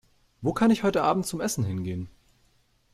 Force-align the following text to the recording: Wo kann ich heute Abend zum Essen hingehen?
Wo 0.41 0.51
kann 0.51 0.71
ich 0.71 0.81
heute 0.81 1.03
Abend 1.03 1.27
zum 1.27 1.41
Essen 1.41 1.63
hingehen? 1.63 2.09